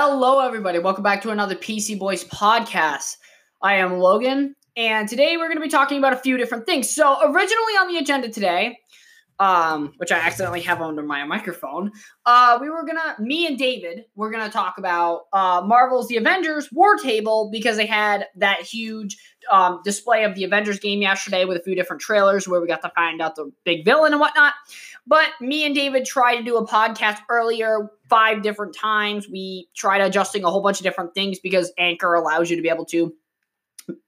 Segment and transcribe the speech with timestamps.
[0.00, 0.78] Hello, everybody.
[0.78, 3.16] Welcome back to another PC Boys podcast.
[3.60, 6.88] I am Logan, and today we're going to be talking about a few different things.
[6.88, 8.78] So, originally on the agenda today,
[9.38, 11.92] um, which I accidentally have under my microphone,
[12.26, 16.70] uh, we were gonna, me and David, we're gonna talk about uh, Marvel's The Avengers
[16.72, 19.16] War Table because they had that huge
[19.50, 22.82] um, display of the Avengers game yesterday with a few different trailers where we got
[22.82, 24.54] to find out the big villain and whatnot.
[25.06, 29.28] But me and David tried to do a podcast earlier five different times.
[29.28, 32.68] We tried adjusting a whole bunch of different things because Anchor allows you to be
[32.68, 33.14] able to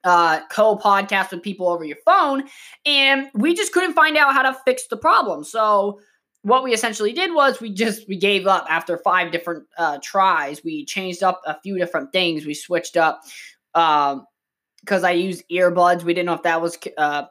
[0.05, 2.45] uh, co-podcast with people over your phone,
[2.87, 5.45] and we just couldn't find out how to fix the problem.
[5.45, 6.01] So
[6.43, 10.65] what we essentially did was we just we gave up after five different uh, tries.
[10.65, 12.47] We changed up a few different things.
[12.47, 13.20] We switched up
[13.73, 16.03] because um, I used earbuds.
[16.03, 17.25] We didn't know if that was uh,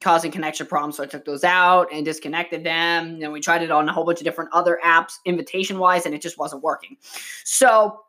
[0.00, 3.18] causing connection problems, so I took those out and disconnected them.
[3.20, 6.14] And we tried it on a whole bunch of different other apps, invitation wise, and
[6.14, 6.96] it just wasn't working.
[7.44, 8.00] So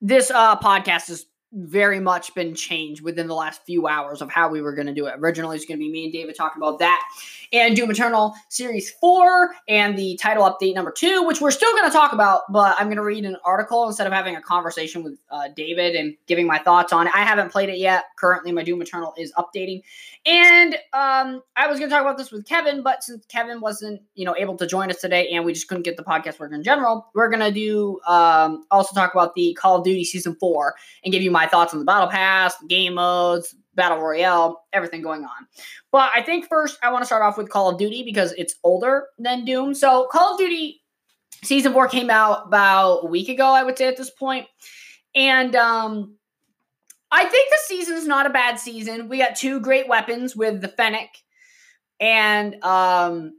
[0.00, 4.48] this uh, podcast is very much been changed within the last few hours of how
[4.48, 5.14] we were going to do it.
[5.18, 7.00] Originally, it's going to be me and David talking about that
[7.52, 11.90] and Doom Eternal Series 4 and the title update number 2, which we're still going
[11.90, 15.02] to talk about, but I'm going to read an article instead of having a conversation
[15.02, 17.14] with uh, David and giving my thoughts on it.
[17.14, 18.04] I haven't played it yet.
[18.16, 19.82] Currently, my Doom Eternal is updating.
[20.24, 24.02] And um, I was going to talk about this with Kevin, but since Kevin wasn't,
[24.14, 26.56] you know, able to join us today and we just couldn't get the podcast working
[26.56, 30.36] in general, we're going to do um, also talk about the Call of Duty Season
[30.38, 35.02] 4 and give you my thoughts on the Battle Pass, game modes, Battle Royale, everything
[35.02, 35.46] going on.
[35.92, 38.54] But I think first I want to start off with Call of Duty because it's
[38.64, 39.74] older than Doom.
[39.74, 40.82] So Call of Duty
[41.42, 44.46] Season 4 came out about a week ago, I would say at this point.
[45.14, 46.16] And um
[47.10, 49.08] I think the season's not a bad season.
[49.08, 51.10] We got two great weapons with the Fennec
[52.00, 53.32] and um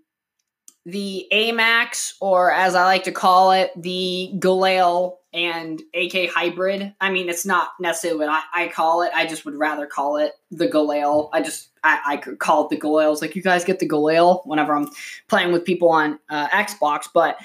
[0.85, 6.93] the AMAX, or as I like to call it, the Galil and AK hybrid.
[7.01, 9.11] I mean, it's not necessarily what I, I call it.
[9.13, 11.29] I just would rather call it the Galil.
[11.33, 13.11] I just I, I could call it the Galil.
[13.11, 14.89] It's like you guys get the Galil whenever I'm
[15.27, 17.37] playing with people on uh, Xbox, but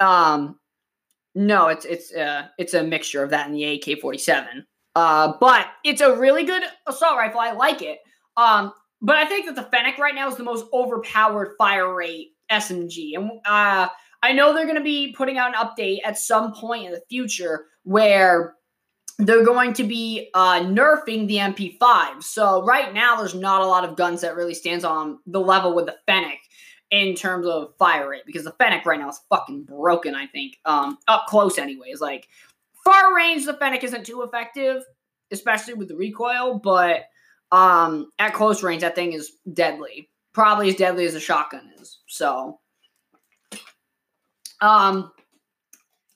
[0.00, 0.58] um,
[1.34, 4.66] no, it's it's uh, it's a mixture of that and the AK forty seven.
[4.96, 7.40] Uh, but it's a really good assault rifle.
[7.40, 7.98] I like it.
[8.36, 12.32] Um, but I think that the Fennec right now is the most overpowered fire rate
[12.50, 13.16] SMG.
[13.16, 13.88] And uh,
[14.24, 17.02] I know they're going to be putting out an update at some point in the
[17.10, 18.54] future where
[19.18, 22.22] they're going to be uh, nerfing the MP5.
[22.22, 25.74] So right now, there's not a lot of guns that really stands on the level
[25.74, 26.38] with the Fennec
[26.90, 30.14] in terms of fire rate because the Fennec right now is fucking broken.
[30.14, 32.00] I think um, up close, anyways.
[32.00, 32.26] Like
[32.82, 34.84] far range, the Fennec isn't too effective,
[35.32, 36.58] especially with the recoil.
[36.58, 37.02] But
[37.52, 42.00] um, at close range, that thing is deadly probably as deadly as a shotgun is.
[42.06, 42.60] So,
[44.64, 45.12] um,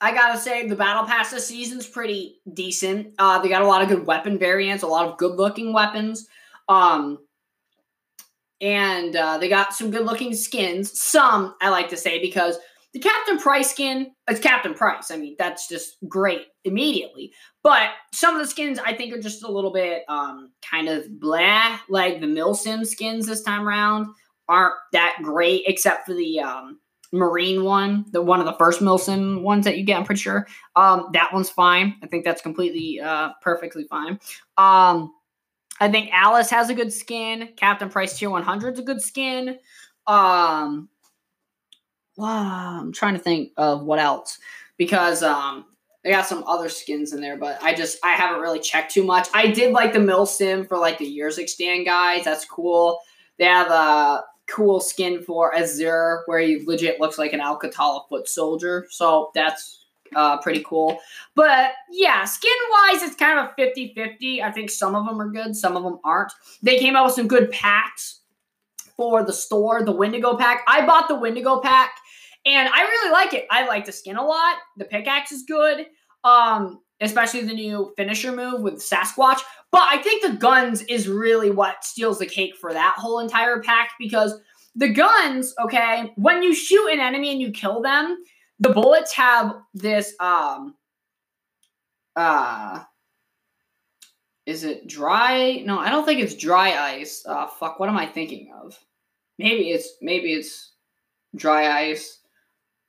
[0.01, 3.15] I gotta say the battle pass this season's pretty decent.
[3.19, 6.27] Uh, they got a lot of good weapon variants, a lot of good looking weapons.
[6.69, 7.19] Um,
[8.61, 10.99] and uh, they got some good looking skins.
[10.99, 12.59] Some I like to say because
[12.95, 15.11] the Captain Price skin, it's Captain Price.
[15.11, 17.33] I mean, that's just great immediately.
[17.63, 21.21] But some of the skins I think are just a little bit um, kind of
[21.21, 21.79] blah.
[21.89, 24.07] Like the Milsim skins this time around
[24.49, 26.79] aren't that great, except for the um,
[27.13, 29.99] Marine one, the one of the first Milsim ones that you get.
[29.99, 30.47] I'm pretty sure
[30.77, 31.97] um, that one's fine.
[32.03, 34.21] I think that's completely uh, perfectly fine.
[34.59, 35.15] Um,
[35.81, 37.51] I think Alice has a good skin.
[37.57, 39.59] Captain Price Tier 100 is a good skin.
[40.07, 40.89] Um,
[42.17, 44.39] wow, I'm trying to think of what else
[44.77, 45.65] because um,
[46.03, 49.05] they got some other skins in there, but I just I haven't really checked too
[49.05, 49.29] much.
[49.33, 52.25] I did like the Milsim for like the years extend guys.
[52.25, 53.01] That's cool.
[53.39, 58.29] They have a cool skin for Azur where he legit looks like an Al-Qatala foot
[58.29, 58.87] soldier.
[58.91, 60.99] So that's uh, pretty cool.
[61.35, 64.43] But yeah, skin wise, it's kind of a 50 50.
[64.43, 66.33] I think some of them are good, some of them aren't.
[66.63, 68.21] They came out with some good packs
[68.97, 70.63] for the store, the Wendigo pack.
[70.67, 71.93] I bought the Wendigo pack
[72.45, 73.47] and I really like it.
[73.51, 74.57] I like the skin a lot.
[74.77, 75.87] The pickaxe is good.
[76.25, 79.39] Um, especially the new finisher move with Sasquatch.
[79.71, 83.61] But I think the guns is really what steals the cake for that whole entire
[83.61, 84.41] pack because
[84.75, 88.17] the guns, okay, when you shoot an enemy and you kill them,
[88.61, 90.75] the bullets have this um
[92.17, 92.83] uh
[94.47, 95.63] is it dry?
[95.67, 97.25] No, I don't think it's dry ice.
[97.27, 98.79] Uh fuck, what am I thinking of?
[99.39, 100.73] Maybe it's maybe it's
[101.37, 102.19] dry ice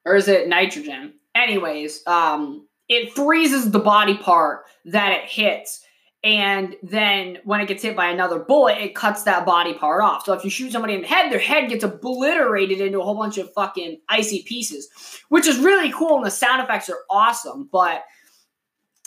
[0.05, 1.13] or is it nitrogen?
[1.35, 5.85] Anyways, um, it freezes the body part that it hits.
[6.21, 10.25] And then when it gets hit by another bullet, it cuts that body part off.
[10.25, 13.15] So if you shoot somebody in the head, their head gets obliterated into a whole
[13.15, 14.89] bunch of fucking icy pieces,
[15.29, 16.17] which is really cool.
[16.17, 17.69] And the sound effects are awesome.
[17.71, 18.03] But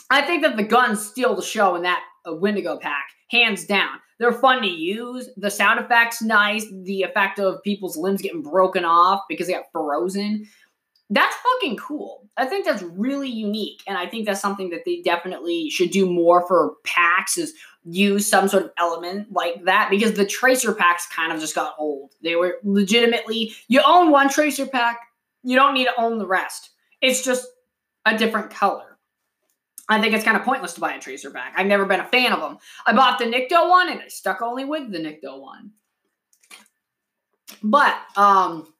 [0.09, 3.99] I think that the guns steal the show in that uh, Wendigo pack, hands down.
[4.19, 5.29] They're fun to use.
[5.37, 6.65] The sound effects nice.
[6.83, 10.47] The effect of people's limbs getting broken off because they got frozen.
[11.09, 12.29] That's fucking cool.
[12.37, 16.09] I think that's really unique, and I think that's something that they definitely should do
[16.09, 17.37] more for packs.
[17.37, 17.53] Is
[17.85, 21.75] use some sort of element like that because the tracer packs kind of just got
[21.77, 22.13] old.
[22.23, 24.99] They were legitimately you own one tracer pack,
[25.43, 26.71] you don't need to own the rest.
[27.01, 27.45] It's just
[28.05, 28.97] a different color.
[29.89, 31.53] I think it's kind of pointless to buy a tracer pack.
[31.57, 32.57] I've never been a fan of them.
[32.87, 35.71] I bought the Nikto one and I stuck only with the Nikto one.
[37.61, 38.72] But um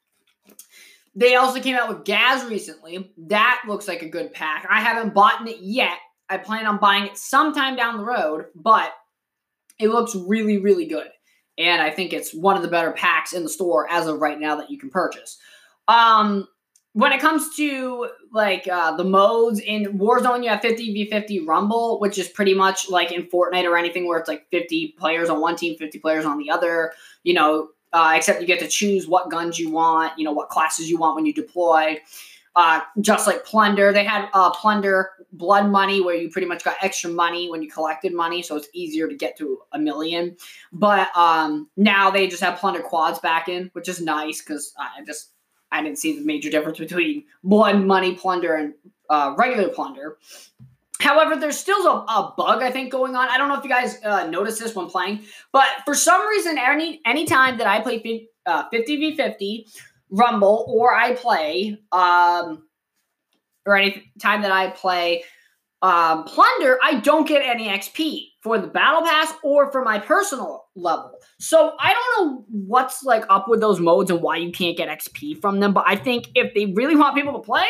[1.16, 3.14] they also came out with Gaz recently.
[3.18, 4.66] That looks like a good pack.
[4.70, 5.98] I haven't bought it yet.
[6.30, 8.92] I plan on buying it sometime down the road, but
[9.80, 11.08] it looks really, really good.
[11.58, 14.40] And I think it's one of the better packs in the store as of right
[14.40, 15.38] now that you can purchase.
[15.88, 16.48] Um,
[16.94, 21.46] when it comes to like uh, the modes in Warzone, you have 50 v 50
[21.46, 25.30] Rumble, which is pretty much like in Fortnite or anything where it's like 50 players
[25.30, 26.94] on one team, 50 players on the other.
[27.24, 30.50] You know, uh, except you get to choose what guns you want, you know, what
[30.50, 32.00] classes you want when you deploy.
[32.56, 36.76] Uh, just like Plunder, they had uh, Plunder Blood Money, where you pretty much got
[36.82, 40.36] extra money when you collected money, so it's easier to get to a million.
[40.72, 45.04] But um, now they just have Plunder Quads back in, which is nice because I
[45.04, 45.32] just
[45.72, 48.76] I didn't see the major difference between Blood Money Plunder and
[49.10, 50.18] uh, regular Plunder.
[51.04, 53.28] However, there's still a, a, bug I think going on.
[53.28, 56.58] I don't know if you guys uh, noticed this when playing, but for some reason,
[56.58, 59.68] any any time that I play uh, 50 v 50
[60.12, 62.68] Rumble or I play, um,
[63.66, 65.24] or any time that I play
[65.84, 70.66] um, Plunder, I don't get any XP for the Battle Pass or for my personal
[70.76, 71.12] level.
[71.40, 74.88] So I don't know what's like up with those modes and why you can't get
[74.88, 75.74] XP from them.
[75.74, 77.68] But I think if they really want people to play,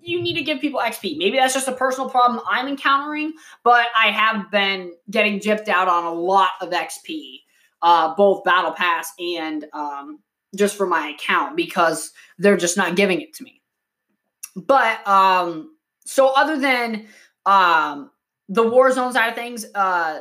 [0.00, 1.16] you need to give people XP.
[1.16, 5.86] Maybe that's just a personal problem I'm encountering, but I have been getting gypped out
[5.86, 7.36] on a lot of XP,
[7.82, 10.18] uh, both Battle Pass and um,
[10.56, 13.62] just for my account because they're just not giving it to me.
[14.56, 15.70] But um,
[16.04, 17.06] so other than
[17.46, 18.10] um,
[18.48, 20.20] the Warzone side of things, uh,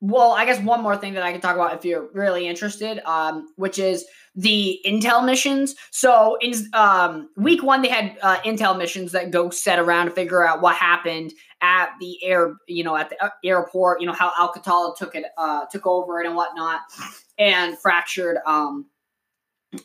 [0.00, 3.00] well, I guess one more thing that I can talk about if you're really interested,
[3.04, 4.04] um, which is
[4.36, 5.74] the intel missions.
[5.90, 10.12] So in um, week one, they had uh, intel missions that go set around to
[10.12, 14.00] figure out what happened at the air, you know, at the uh, airport.
[14.00, 16.80] You know how Al took it, uh, took over it and whatnot,
[17.36, 18.86] and fractured um,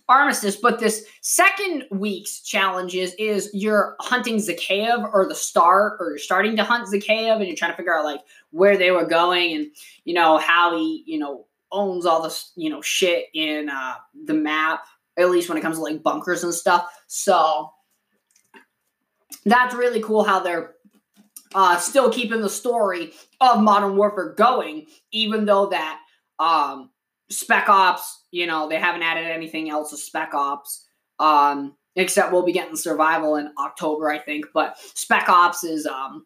[0.08, 6.18] Armistice, but this second week's challenges is you're hunting Zakhaev or the start, or you're
[6.18, 8.22] starting to hunt Zakhaev, and you're trying to figure out like
[8.52, 9.68] where they were going and
[10.06, 13.96] you know how he you know owns all this you know shit in uh,
[14.26, 14.86] the map,
[15.18, 16.88] at least when it comes to like bunkers and stuff.
[17.08, 17.70] So
[19.46, 20.76] that's really cool how they're
[21.54, 26.00] uh, still keeping the story of Modern Warfare going, even though that
[26.40, 26.90] um,
[27.34, 30.86] Spec Ops, you know, they haven't added anything else to Spec Ops.
[31.20, 34.46] Um, except we'll be getting survival in October, I think.
[34.54, 36.26] But Spec Ops is um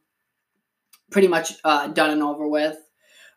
[1.12, 2.78] pretty much uh, done and over with.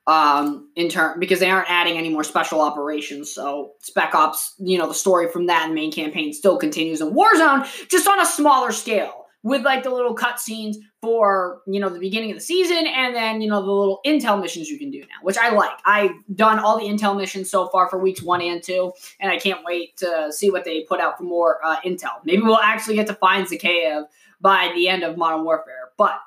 [0.06, 3.32] Um, in turn because they aren't adding any more special operations.
[3.32, 7.68] So Spec Ops, you know, the story from that main campaign still continues in Warzone,
[7.88, 12.30] just on a smaller scale with like the little cutscenes for you know the beginning
[12.30, 15.06] of the season and then you know the little intel missions you can do now
[15.22, 15.70] which i like.
[15.86, 19.38] I've done all the intel missions so far for weeks one and two and i
[19.38, 22.22] can't wait to see what they put out for more uh, intel.
[22.24, 24.04] Maybe we'll actually get to find zakhaev
[24.40, 26.20] by the end of modern warfare but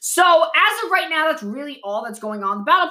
[0.00, 2.58] so as of right now that's really all that's going on.
[2.58, 2.88] The battle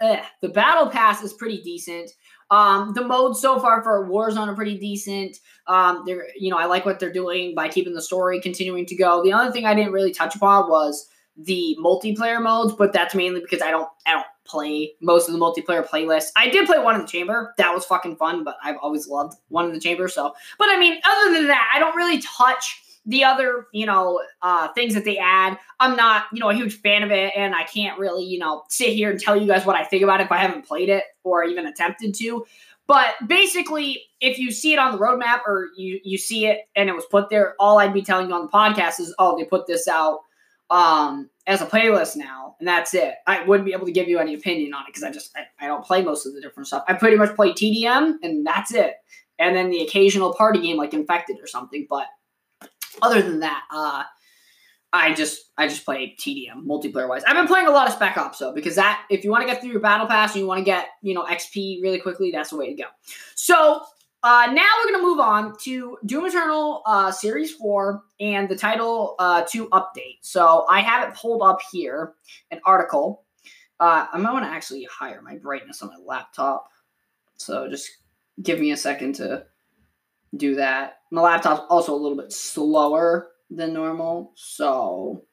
[0.00, 2.12] pass the battle pass is pretty decent
[2.54, 5.38] um, the modes so far for Warzone are pretty decent.
[5.66, 8.96] Um, they're you know I like what they're doing by keeping the story continuing to
[8.96, 9.24] go.
[9.24, 13.40] The other thing I didn't really touch upon was the multiplayer modes, but that's mainly
[13.40, 16.30] because I don't I don't play most of the multiplayer playlists.
[16.36, 17.54] I did play one in the chamber.
[17.58, 20.06] That was fucking fun, but I've always loved one in the chamber.
[20.06, 24.20] So, but I mean, other than that, I don't really touch the other, you know,
[24.42, 27.54] uh, things that they add, I'm not, you know, a huge fan of it, and
[27.54, 30.20] I can't really, you know, sit here and tell you guys what I think about
[30.20, 32.46] it if I haven't played it or even attempted to.
[32.86, 36.88] But basically, if you see it on the roadmap or you you see it and
[36.88, 39.44] it was put there, all I'd be telling you on the podcast is, oh, they
[39.44, 40.20] put this out
[40.70, 43.14] um, as a playlist now, and that's it.
[43.26, 45.64] I wouldn't be able to give you any opinion on it because I just I,
[45.64, 46.84] I don't play most of the different stuff.
[46.88, 48.94] I pretty much play TDM, and that's it.
[49.38, 52.06] And then the occasional party game like Infected or something, but
[53.02, 54.02] other than that, uh,
[54.92, 57.24] I just I just play TDM multiplayer wise.
[57.24, 59.52] I've been playing a lot of Spec Ops though because that if you want to
[59.52, 62.30] get through your battle pass and you want to get you know XP really quickly,
[62.30, 62.88] that's the way to go.
[63.34, 63.82] So
[64.24, 69.16] Uh, now we're to move on to Doom Eternal uh, Series 4 and the Title
[69.18, 70.16] uh, 2 update.
[70.22, 72.14] So I have it pulled up here,
[72.50, 73.24] an article.
[73.78, 76.70] Uh, I might want to actually higher my brightness on my laptop.
[77.36, 77.90] So just
[78.42, 79.44] give me a second to
[80.36, 80.98] do that.
[81.10, 85.24] My laptop's also a little bit slower than normal, so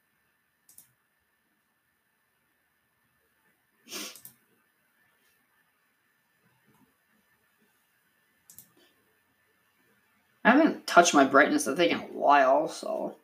[10.43, 13.15] I haven't touched my brightness, I think, in a while, so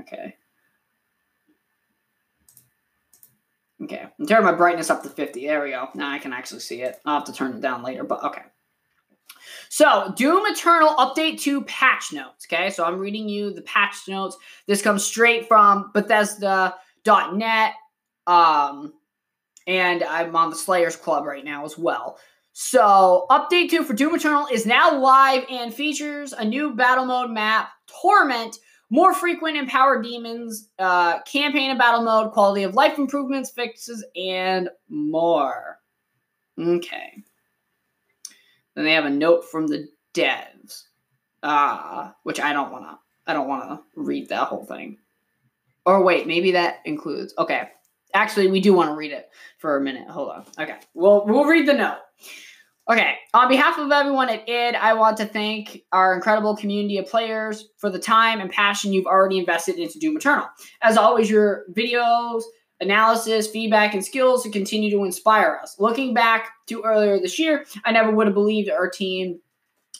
[0.00, 0.36] okay.
[3.82, 5.46] Okay, I'm turning my brightness up to 50.
[5.46, 5.88] There we go.
[5.94, 7.00] Now I can actually see it.
[7.04, 8.42] I'll have to turn it down later, but okay.
[9.72, 12.46] So, Doom Eternal Update 2 patch notes.
[12.46, 14.36] Okay, so I'm reading you the patch notes.
[14.66, 17.72] This comes straight from Bethesda.net.
[18.26, 18.92] Um,
[19.66, 22.18] and I'm on the Slayers Club right now as well.
[22.52, 27.30] So, update two for Doom Eternal is now live and features a new battle mode
[27.30, 28.58] map, Torment,
[28.90, 34.68] more frequent empowered demons, uh, campaign and battle mode, quality of life improvements, fixes, and
[34.90, 35.78] more.
[36.60, 37.24] Okay.
[38.74, 40.84] Then they have a note from the devs,
[41.42, 42.98] uh, which I don't wanna.
[43.26, 44.98] I don't wanna read that whole thing.
[45.84, 47.34] Or wait, maybe that includes.
[47.38, 47.68] Okay,
[48.14, 50.08] actually, we do want to read it for a minute.
[50.08, 50.44] Hold on.
[50.58, 51.98] Okay, we'll we'll read the note.
[52.90, 57.06] Okay, on behalf of everyone at id, I want to thank our incredible community of
[57.06, 60.46] players for the time and passion you've already invested into Doom Eternal.
[60.82, 62.42] As always, your videos,
[62.82, 65.76] analysis, feedback, and skills to continue to inspire us.
[65.78, 69.40] Looking back to earlier this year, I never would have believed our team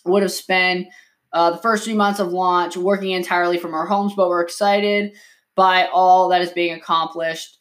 [0.04, 0.88] would have spent
[1.32, 5.14] uh, the first three months of launch working entirely from our homes, but we're excited
[5.54, 7.58] by all that is being accomplished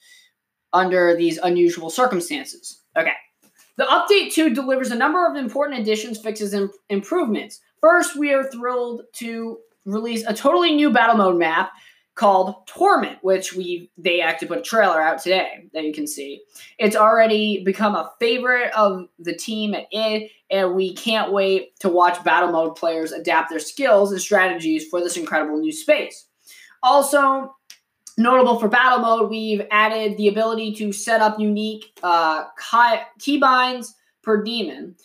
[0.74, 2.82] under these unusual circumstances.
[2.98, 3.14] Okay.
[3.78, 7.62] The update 2 delivers a number of important additions, fixes, and improvements.
[7.80, 11.72] First, we are thrilled to release a totally new battle mode map
[12.22, 16.44] called Torment, which we they actually put a trailer out today that you can see.
[16.78, 21.90] It's already become a favorite of the team at id, and we can't wait to
[21.90, 26.28] watch battle mode players adapt their skills and strategies for this incredible new space.
[26.84, 27.56] Also,
[28.18, 32.44] Notable for battle mode, we've added the ability to set up unique uh,
[33.20, 34.96] keybinds per demon,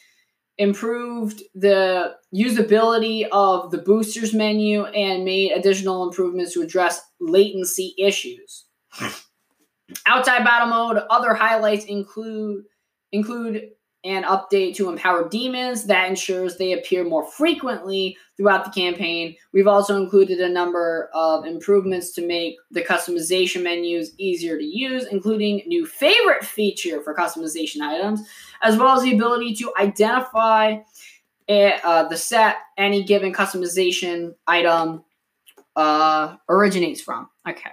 [0.58, 8.64] improved the usability of the boosters menu, and made additional improvements to address latency issues.
[10.06, 12.64] Outside battle mode, other highlights include
[13.12, 13.70] include
[14.06, 19.34] an update to empower demons that ensures they appear more frequently throughout the campaign.
[19.52, 25.06] We've also included a number of improvements to make the customization menus easier to use,
[25.06, 28.20] including new favorite feature for customization items,
[28.62, 30.76] as well as the ability to identify
[31.48, 35.04] uh, the set any given customization item
[35.74, 37.28] uh, originates from.
[37.48, 37.70] Okay.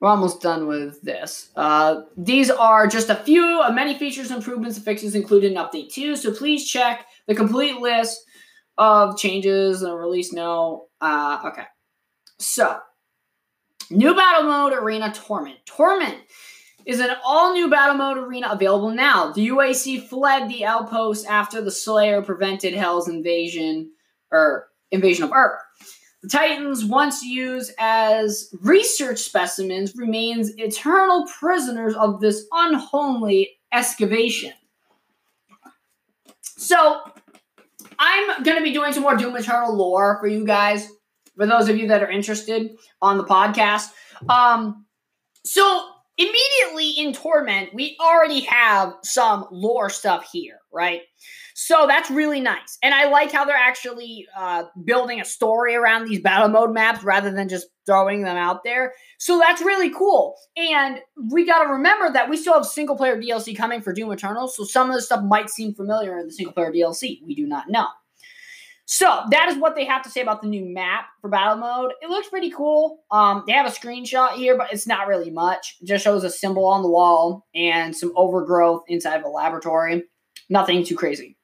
[0.00, 1.50] We're almost done with this.
[1.54, 5.92] Uh, these are just a few of many features, improvements, and fixes included in Update
[5.92, 8.24] 2, so please check the complete list
[8.78, 10.88] of changes and release note.
[11.02, 11.64] Uh, okay.
[12.38, 12.78] So,
[13.90, 15.58] new battle mode arena Torment.
[15.66, 16.16] Torment
[16.86, 19.32] is an all new battle mode arena available now.
[19.32, 23.92] The UAC fled the outpost after the Slayer prevented Hell's invasion
[24.32, 25.60] or invasion of Earth.
[26.22, 34.52] The Titans, once used as research specimens, remains eternal prisoners of this unholy excavation.
[36.42, 37.00] So,
[37.98, 40.88] I'm going to be doing some more Doom Eternal lore for you guys,
[41.36, 43.90] for those of you that are interested on the podcast.
[44.28, 44.86] Um,
[45.44, 45.89] so,
[46.20, 51.00] immediately in Torment, we already have some lore stuff here, right?
[51.54, 52.78] So that's really nice.
[52.82, 57.02] And I like how they're actually uh, building a story around these battle mode maps
[57.02, 58.92] rather than just throwing them out there.
[59.18, 60.36] So that's really cool.
[60.56, 61.00] And
[61.30, 64.48] we got to remember that we still have single player DLC coming for Doom Eternal.
[64.48, 67.20] So some of the stuff might seem familiar in the single player DLC.
[67.26, 67.86] We do not know.
[68.92, 71.92] So that is what they have to say about the new map for battle mode.
[72.02, 73.04] It looks pretty cool.
[73.12, 75.76] Um, they have a screenshot here, but it's not really much.
[75.80, 80.02] It just shows a symbol on the wall and some overgrowth inside of a laboratory.
[80.48, 81.36] Nothing too crazy.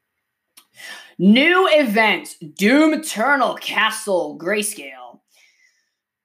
[1.20, 5.05] New event Doom Eternal Castle Grayscale.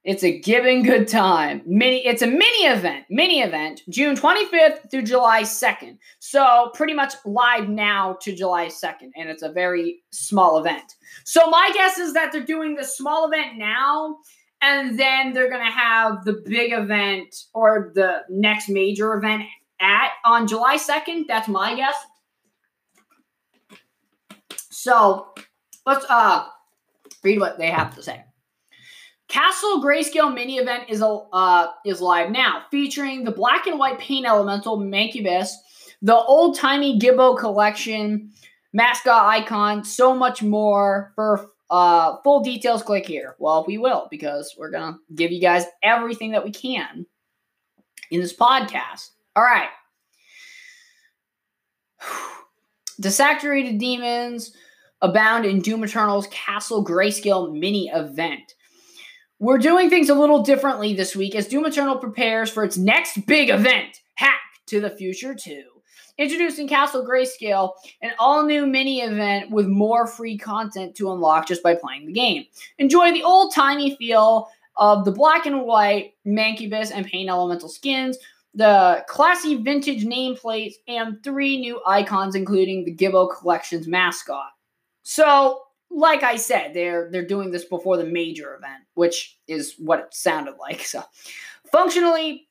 [0.04, 1.62] It's a given good time.
[1.66, 5.98] Mini it's a mini event, mini event, June 25th through July 2nd.
[6.20, 10.96] So pretty much live now to July 2nd, and it's a very small event.
[11.24, 14.18] So my guess is that they're doing the small event now,
[14.60, 19.44] and then they're gonna have the big event or the next major event
[19.80, 21.26] at on July 2nd.
[21.28, 21.96] That's my guess.
[24.72, 25.28] So
[25.86, 26.48] let's uh
[27.24, 28.24] read what they have to say.
[29.32, 34.26] Castle Grayscale mini event is uh is live now, featuring the black and white pain
[34.26, 35.52] elemental Mancubus,
[36.02, 38.34] the old timey Gibbo collection,
[38.74, 41.14] mascot icon, so much more.
[41.16, 43.38] For uh, full details, click here.
[43.40, 47.06] Well, we will because we're gonna give you guys everything that we can
[48.12, 49.12] in this podcast.
[49.38, 49.70] All right.
[53.02, 54.54] Desaturated demons
[55.02, 58.56] abound in Doom Eternal's Castle Grayscale mini event.
[59.42, 63.26] We're doing things a little differently this week as Doom Eternal prepares for its next
[63.26, 65.64] big event, Hack to the Future 2.
[66.20, 67.72] Introducing Castle Grayscale,
[68.04, 72.14] an all new mini event with more free content to unlock just by playing the
[72.14, 72.46] game.
[72.78, 78.20] Enjoy the old timey feel of the black and white Mancubus and Pain Elemental skins,
[78.54, 84.52] the classy vintage nameplates, and three new icons, including the Gibbo Collection's mascot.
[85.02, 90.00] So, like I said, they're they're doing this before the major event, which is what
[90.00, 90.82] it sounded like.
[90.86, 91.04] So,
[91.72, 92.48] functionally,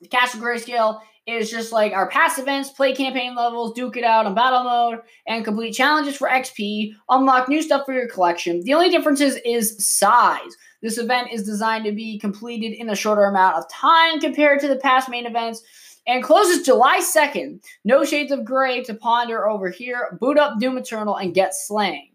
[0.00, 4.26] the Castle Grayscale is just like our past events, play campaign levels, duke it out
[4.26, 8.62] on battle mode, and complete challenges for XP, unlock new stuff for your collection.
[8.62, 10.56] The only difference is, is size.
[10.82, 14.68] This event is designed to be completed in a shorter amount of time compared to
[14.68, 15.62] the past main events
[16.06, 17.64] and closes July 2nd.
[17.84, 20.18] No shades of gray to ponder over here.
[20.20, 22.10] Boot up Doom Eternal and get slaying.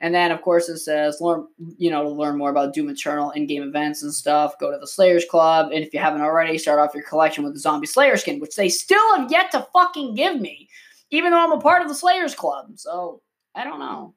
[0.00, 1.46] And then, of course, it says, learn,
[1.78, 4.86] you know, to learn more about Doom Eternal in-game events and stuff, go to the
[4.86, 5.70] Slayers Club.
[5.72, 8.56] And if you haven't already, start off your collection with the Zombie Slayer skin, which
[8.56, 10.68] they still have yet to fucking give me,
[11.10, 12.72] even though I'm a part of the Slayers Club.
[12.74, 13.22] So,
[13.54, 14.14] I don't know.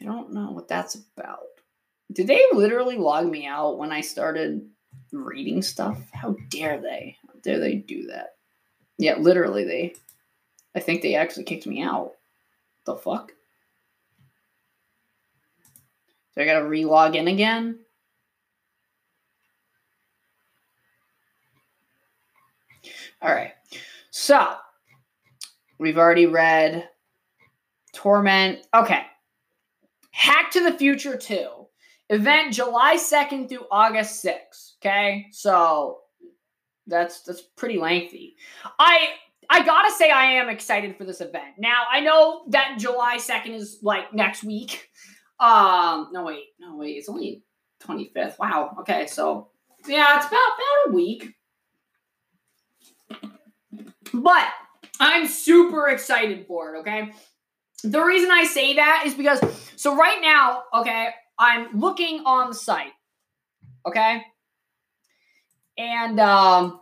[0.00, 1.40] I don't know what that's about.
[2.12, 4.66] Did they literally log me out when I started
[5.12, 5.98] reading stuff?
[6.12, 7.16] How dare they?
[7.26, 8.36] How dare they do that?
[8.96, 9.94] Yeah, literally, they.
[10.74, 12.12] I think they actually kicked me out.
[12.84, 13.32] The fuck?
[16.36, 17.78] So I gotta re-log in again.
[23.22, 23.52] All right.
[24.10, 24.54] So
[25.78, 26.88] we've already read
[27.94, 28.66] Torment.
[28.74, 29.02] Okay.
[30.10, 31.48] Hack to the Future 2.
[32.10, 34.74] Event July 2nd through August 6th.
[34.80, 35.26] Okay.
[35.32, 36.00] So
[36.86, 38.36] that's that's pretty lengthy.
[38.78, 39.08] I
[39.48, 41.54] I gotta say I am excited for this event.
[41.58, 44.90] Now I know that July 2nd is like next week.
[45.38, 47.42] Um, no wait, no wait, it's only
[47.82, 48.38] 25th.
[48.38, 48.76] Wow.
[48.80, 49.48] Okay, so
[49.86, 51.34] yeah, it's about about a week.
[54.12, 54.48] But
[54.98, 57.12] I'm super excited for it, okay?
[57.84, 59.40] The reason I say that is because
[59.76, 62.92] so right now, okay, I'm looking on the site.
[63.86, 64.22] Okay?
[65.76, 66.80] And um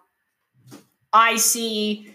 [1.12, 2.14] I see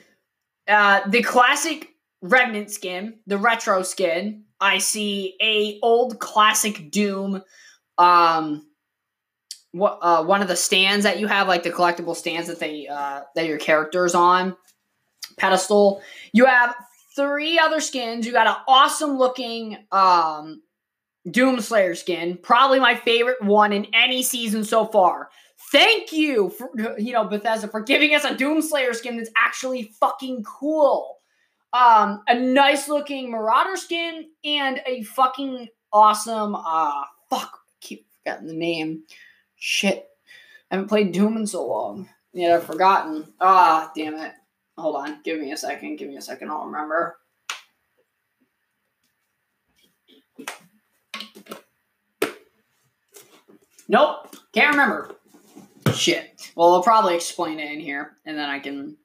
[0.67, 1.89] uh the classic
[2.21, 7.41] remnant skin, the retro skin, I see a old classic Doom.
[7.97, 8.65] Um,
[9.71, 12.87] what uh, one of the stands that you have, like the collectible stands that they
[12.87, 14.55] uh, that your characters on
[15.37, 16.01] pedestal.
[16.33, 16.75] You have
[17.15, 18.25] three other skins.
[18.25, 20.61] You got an awesome looking um,
[21.29, 25.29] Doom Slayer skin, probably my favorite one in any season so far.
[25.71, 29.91] Thank you for you know Bethesda for giving us a Doom Slayer skin that's actually
[29.99, 31.18] fucking cool
[31.73, 38.47] um, a nice looking Marauder skin, and a fucking awesome uh fuck, I keep forgetting
[38.47, 39.03] the name.
[39.55, 40.07] Shit.
[40.71, 42.09] I haven't played Doom in so long.
[42.33, 43.33] Yeah, I've forgotten.
[43.39, 44.33] Ah, damn it.
[44.77, 45.21] Hold on.
[45.23, 45.97] Give me a second.
[45.97, 46.49] Give me a second.
[46.49, 47.17] I'll remember.
[53.87, 54.35] Nope.
[54.53, 55.15] Can't remember.
[55.93, 56.51] Shit.
[56.55, 58.95] Well, I'll probably explain it in here, and then I can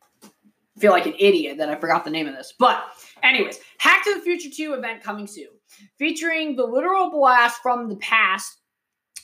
[0.78, 2.52] feel like an idiot that I forgot the name of this.
[2.58, 2.82] But,
[3.22, 5.48] anyways, Hack to the Future 2 event coming soon,
[5.98, 8.58] featuring the literal blast from the past.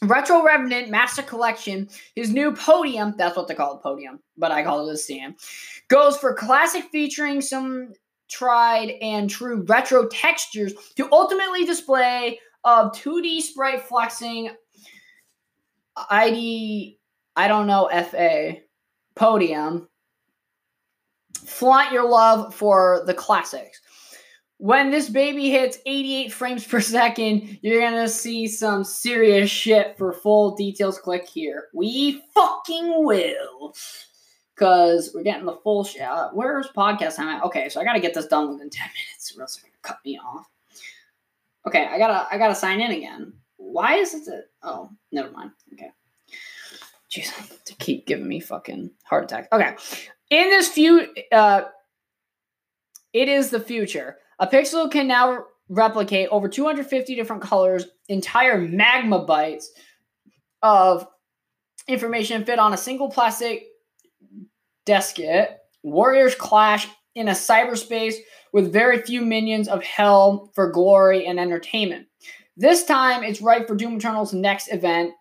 [0.03, 4.63] Retro Revenant Master Collection, his new podium, that's what they call it, podium, but I
[4.63, 5.35] call it a stand,
[5.89, 7.93] goes for classic featuring some
[8.31, 14.49] tried and true retro textures to ultimately display of 2D sprite flexing
[16.09, 16.99] ID,
[17.37, 18.55] I don't know, FA
[19.15, 19.87] podium
[21.37, 23.81] flaunt your love for the classics.
[24.59, 29.97] When this baby hits 88 frames per second, you're gonna see some serious shit.
[29.97, 31.69] For full details, click here.
[31.75, 33.75] We fucking will.
[34.55, 36.03] Because we're getting the full shit.
[36.03, 37.45] Uh, where's podcast time at?
[37.45, 39.99] Okay, so I gotta get this done within 10 minutes, or else they're gonna cut
[40.05, 40.47] me off.
[41.67, 43.33] Okay, I gotta I gotta sign in again.
[43.57, 45.53] Why is it that oh, never mind.
[45.73, 45.91] Okay.
[47.11, 49.49] Jeez, to keep giving me fucking heart attack.
[49.53, 49.75] Okay
[50.31, 51.63] in this few uh
[53.13, 59.67] it is the future A pixel can now replicate over 250 different colors, entire megabytes
[60.63, 61.07] of
[61.87, 63.67] information fit on a single plastic
[64.87, 65.57] diskette.
[65.83, 68.17] Warriors clash in a cyberspace
[68.53, 72.07] with very few minions of hell for glory and entertainment.
[72.57, 75.13] This time, it's right for Doom Eternal's next event,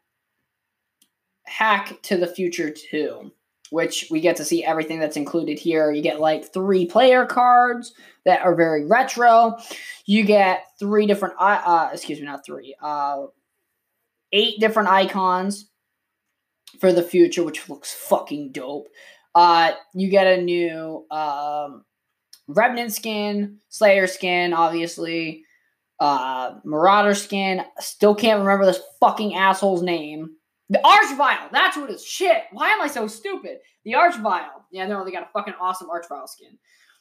[1.44, 3.32] Hack to the Future 2,
[3.72, 5.92] which we get to see everything that's included here.
[5.92, 7.94] You get like three player cards
[8.26, 9.58] that are very retro.
[10.06, 13.26] You get three different, uh, excuse me, not three, uh,
[14.32, 15.70] eight different icons
[16.80, 18.88] for the future, which looks fucking dope.
[19.36, 21.86] Uh, you get a new um,
[22.48, 25.44] Revenant skin, Slayer skin, obviously,
[26.00, 27.64] uh, Marauder skin.
[27.80, 30.32] Still can't remember this fucking asshole's name.
[30.70, 32.06] The Archvile, that's what it is.
[32.06, 33.58] Shit, why am I so stupid?
[33.86, 34.64] The Archvile.
[34.72, 36.58] Yeah, no, they got a fucking awesome Archvile skin.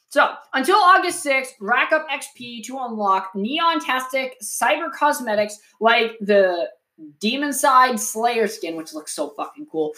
[0.07, 6.67] So, until August 6th, rack up XP to unlock neon-tastic cyber cosmetics like the
[7.19, 9.93] Demon Side Slayer skin, which looks so fucking cool.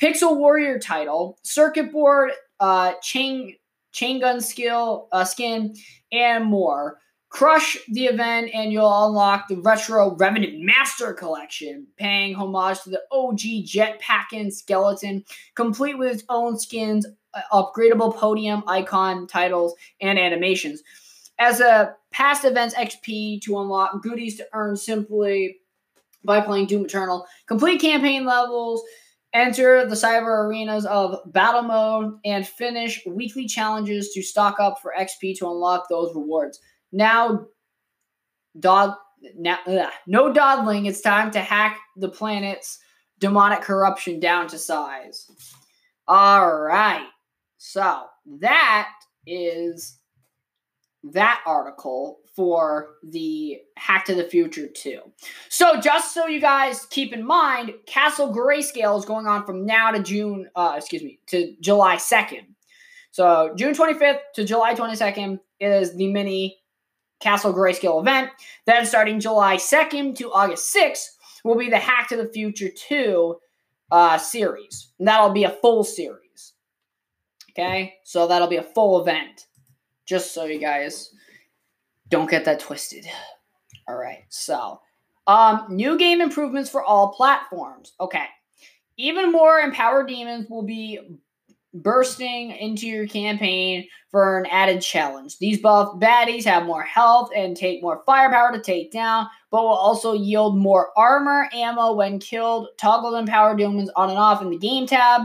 [0.00, 3.56] Pixel Warrior title, circuit board, uh, chain
[3.92, 5.74] chain gun skill uh, skin,
[6.12, 6.98] and more.
[7.34, 13.02] Crush the event, and you'll unlock the retro Revenant Master Collection, paying homage to the
[13.10, 15.24] OG Jetpack and Skeleton,
[15.56, 20.84] complete with its own skins, uh, upgradable podium icon titles, and animations.
[21.40, 25.56] As a past events XP to unlock goodies to earn simply
[26.24, 27.26] by playing Doom Eternal.
[27.48, 28.80] Complete campaign levels,
[29.32, 34.94] enter the cyber arenas of battle mode, and finish weekly challenges to stock up for
[34.96, 36.60] XP to unlock those rewards.
[36.94, 37.46] Now,
[38.58, 38.94] dog,
[39.36, 40.86] now, ugh, no dawdling.
[40.86, 42.78] It's time to hack the planet's
[43.18, 45.28] demonic corruption down to size.
[46.06, 47.08] All right.
[47.58, 48.04] So
[48.40, 48.92] that
[49.26, 49.98] is
[51.02, 55.00] that article for the Hack to the Future 2.
[55.48, 59.90] So, just so you guys keep in mind, Castle Grayscale is going on from now
[59.90, 62.46] to June, uh, excuse me, to July 2nd.
[63.10, 66.56] So, June 25th to July 22nd is the mini
[67.24, 68.30] Castle Grayscale event.
[68.66, 73.36] Then, starting July 2nd to August 6th, will be the Hack to the Future 2
[73.90, 74.92] uh, series.
[74.98, 76.52] And that'll be a full series.
[77.50, 77.94] Okay?
[78.04, 79.46] So, that'll be a full event.
[80.06, 81.10] Just so you guys
[82.10, 83.06] don't get that twisted.
[83.88, 84.80] All right, so
[85.26, 87.92] um, new game improvements for all platforms.
[88.00, 88.24] Okay,
[88.96, 91.00] even more empowered demons will be
[91.74, 95.38] bursting into your campaign for an added challenge.
[95.38, 99.70] These buff baddies have more health and take more firepower to take down, but will
[99.70, 102.68] also yield more armor, ammo when killed.
[102.78, 105.22] Toggle empowered demons on and off in the game tab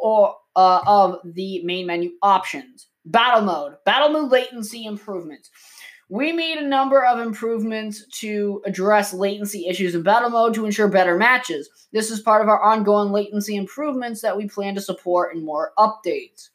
[0.00, 2.86] or uh, of the main menu options.
[3.04, 5.50] Battle mode, battle mode latency improvements.
[6.10, 10.88] We made a number of improvements to address latency issues in battle mode to ensure
[10.88, 11.70] better matches.
[11.92, 15.72] This is part of our ongoing latency improvements that we plan to support in more
[15.78, 16.48] updates.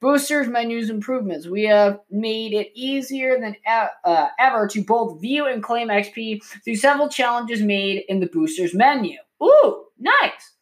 [0.00, 1.48] Boosters menus improvements.
[1.48, 6.76] We have made it easier than uh, ever to both view and claim XP through
[6.76, 9.18] several challenges made in the boosters menu.
[9.42, 10.53] Ooh, nice!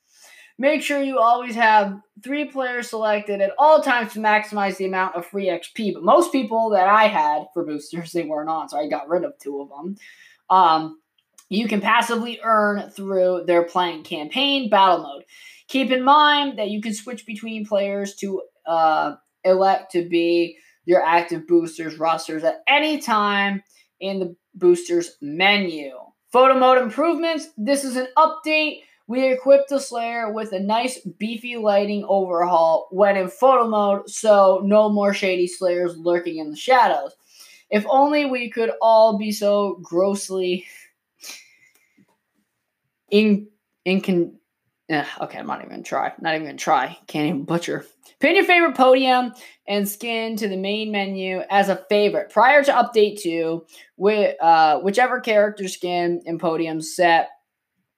[0.59, 5.17] Make sure you always have three players selected at all times to maximize the amount
[5.17, 5.95] of free XP.
[5.95, 9.25] But most people that I had for boosters, they weren't on, so I got rid
[9.25, 9.97] of two of them.
[10.51, 11.01] Um,
[11.49, 15.25] you can passively earn through their playing campaign battle mode.
[15.69, 21.03] Keep in mind that you can switch between players to uh, elect to be your
[21.03, 23.63] active boosters rosters at any time
[24.01, 25.93] in the boosters menu.
[26.33, 27.49] Photo mode improvements.
[27.57, 28.81] This is an update
[29.13, 34.63] we equipped the Slayer with a nice beefy lighting overhaul when in photo mode, so
[34.65, 37.15] no more shady Slayers lurking in the shadows.
[37.69, 40.65] If only we could all be so grossly
[43.11, 43.49] in
[43.85, 44.39] in
[44.91, 46.15] uh, okay, I'm not even gonna try.
[46.19, 46.99] Not even gonna try.
[47.07, 47.85] Can't even butcher.
[48.19, 49.35] Pin your favorite podium
[49.69, 53.67] and skin to the main menu as a favorite prior to update two.
[53.99, 57.29] With uh, whichever character skin and podium set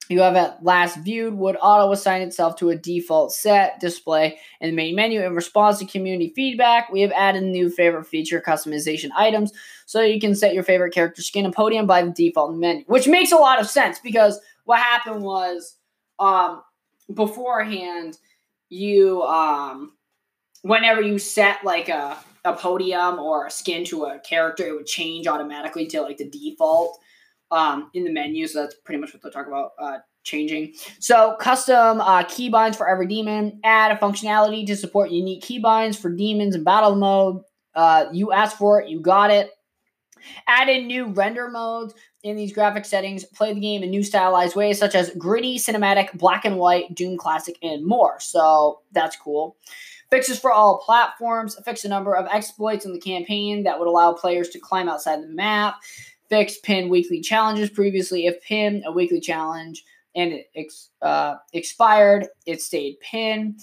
[0.09, 4.71] you have at last viewed would auto assign itself to a default set display in
[4.71, 5.23] the main menu.
[5.23, 9.53] In response to community feedback, we have added new favorite feature customization items
[9.87, 13.09] so you can set your favorite character skin and podium by the default menu, which
[13.09, 15.77] makes a lot of sense because what happened was
[16.19, 16.63] um,
[17.13, 18.19] beforehand,
[18.69, 19.93] you um,
[20.63, 24.87] whenever you set like a, a podium or a skin to a character, it would
[24.87, 26.99] change automatically to like the default
[27.51, 28.47] um, in the menu.
[28.47, 30.75] So that's pretty much what they'll talk about uh, changing.
[30.99, 33.61] So custom uh, keybinds for every demon.
[33.65, 37.43] Add a functionality to support unique keybinds for demons in battle mode.
[37.75, 39.51] Uh, you asked for it, you got it.
[40.47, 43.25] Add in new render modes in these graphic settings.
[43.25, 47.19] Play the game in new stylized ways, such as gritty, cinematic, black and white, Doom
[47.19, 48.19] Classic, and more.
[48.21, 49.57] So that's cool.
[50.11, 51.59] Fixes for all platforms.
[51.65, 55.23] Fix a number of exploits in the campaign that would allow players to climb outside
[55.23, 55.77] the map.
[56.29, 57.71] Fix pin weekly challenges.
[57.71, 59.85] Previously, if pin a weekly challenge
[60.17, 63.57] and it ex, uh, expired, it stayed pin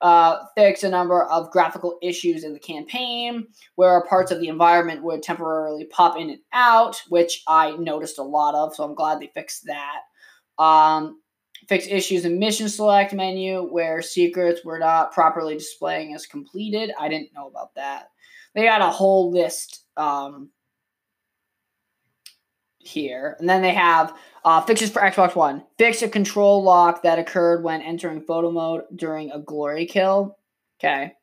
[0.00, 5.02] uh, fix a number of graphical issues in the campaign where parts of the environment
[5.02, 9.20] would temporarily pop in and out, which I noticed a lot of, so I'm glad
[9.20, 10.00] they fixed that.
[10.58, 11.20] Um,
[11.68, 16.92] fix issues in mission select menu where secrets were not properly displaying as completed.
[16.98, 18.10] I didn't know about that.
[18.54, 20.50] They had a whole list um,
[22.86, 23.36] here.
[23.38, 25.64] And then they have uh, fixes for Xbox One.
[25.78, 30.38] Fix a control lock that occurred when entering photo mode during a glory kill.
[30.78, 31.14] Okay.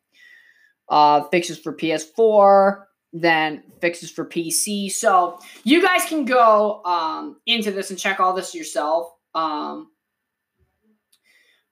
[0.90, 2.84] Uh, fixes for PS4.
[3.14, 4.92] Then fixes for PC.
[4.92, 9.12] So you guys can go um, into this and check all this yourself.
[9.36, 9.92] Um,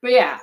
[0.01, 0.39] but yeah.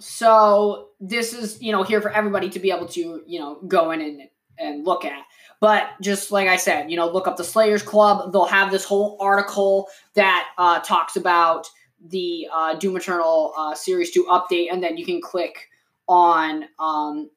[0.00, 3.90] So this is, you know, here for everybody to be able to, you know, go
[3.90, 4.22] in and,
[4.58, 5.24] and look at.
[5.60, 8.32] But just like I said, you know, look up the Slayers Club.
[8.32, 11.66] They'll have this whole article that uh, talks about
[12.08, 15.68] the uh, Doom Eternal uh, Series 2 update, and then you can click
[16.08, 17.30] on um,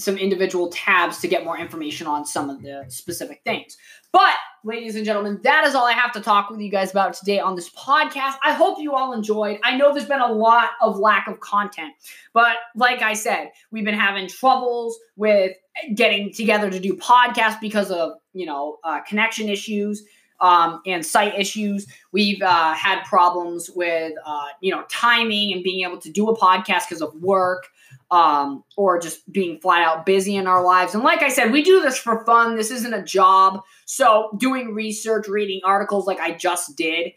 [0.00, 3.76] some individual tabs to get more information on some of the specific things.
[4.12, 4.34] But,
[4.64, 7.38] ladies and gentlemen, that is all I have to talk with you guys about today
[7.38, 8.34] on this podcast.
[8.42, 9.60] I hope you all enjoyed.
[9.62, 11.92] I know there's been a lot of lack of content,
[12.32, 15.52] but like I said, we've been having troubles with
[15.94, 20.04] getting together to do podcasts because of you know uh, connection issues
[20.40, 21.86] um, and site issues.
[22.12, 26.36] We've uh, had problems with uh, you know timing and being able to do a
[26.36, 27.66] podcast because of work
[28.10, 30.94] um, or just being flat out busy in our lives.
[30.94, 32.56] And like I said, we do this for fun.
[32.56, 33.60] This isn't a job.
[33.86, 37.12] So doing research, reading articles like I just did,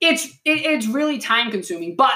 [0.00, 1.96] it's it, it's really time consuming.
[1.96, 2.14] But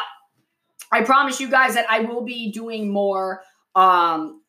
[0.92, 3.42] I promise you guys that I will be doing more
[3.74, 4.39] um,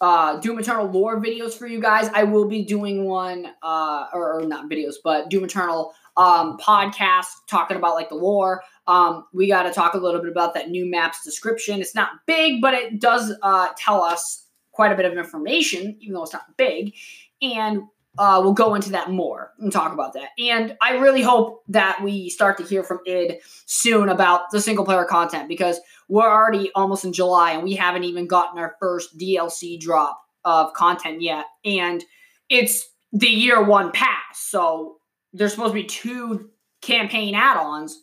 [0.00, 2.10] uh, Doom Eternal lore videos for you guys.
[2.14, 7.26] I will be doing one, uh, or, or not videos, but Doom Eternal um, podcast
[7.48, 8.62] talking about like the lore.
[8.86, 11.80] Um, we got to talk a little bit about that new map's description.
[11.80, 16.14] It's not big, but it does uh, tell us quite a bit of information, even
[16.14, 16.94] though it's not big.
[17.42, 17.82] And
[18.18, 20.30] uh, we'll go into that more and talk about that.
[20.38, 24.84] And I really hope that we start to hear from id soon about the single
[24.84, 29.16] player content because we're already almost in July and we haven't even gotten our first
[29.16, 31.46] DLC drop of content yet.
[31.64, 32.04] And
[32.48, 34.38] it's the year one pass.
[34.38, 34.96] So
[35.32, 36.50] there's supposed to be two
[36.82, 38.02] campaign add ons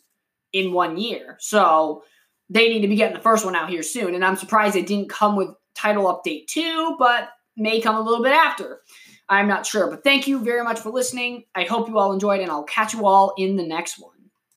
[0.52, 1.36] in one year.
[1.38, 2.02] So
[2.48, 4.14] they need to be getting the first one out here soon.
[4.14, 8.22] And I'm surprised it didn't come with title update two, but may come a little
[8.22, 8.80] bit after.
[9.28, 9.90] I'm not sure.
[9.90, 11.44] But thank you very much for listening.
[11.54, 14.17] I hope you all enjoyed, and I'll catch you all in the next one.